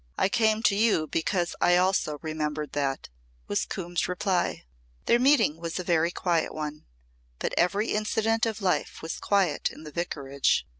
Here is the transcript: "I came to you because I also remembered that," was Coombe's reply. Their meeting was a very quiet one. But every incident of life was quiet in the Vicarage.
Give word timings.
"I 0.17 0.29
came 0.29 0.63
to 0.63 0.75
you 0.75 1.05
because 1.05 1.55
I 1.61 1.77
also 1.77 2.17
remembered 2.23 2.71
that," 2.71 3.09
was 3.47 3.65
Coombe's 3.67 4.07
reply. 4.07 4.63
Their 5.05 5.19
meeting 5.19 5.57
was 5.57 5.77
a 5.77 5.83
very 5.83 6.09
quiet 6.09 6.55
one. 6.55 6.85
But 7.37 7.53
every 7.55 7.89
incident 7.89 8.47
of 8.47 8.63
life 8.63 9.03
was 9.03 9.19
quiet 9.19 9.69
in 9.69 9.83
the 9.83 9.91
Vicarage. 9.91 10.65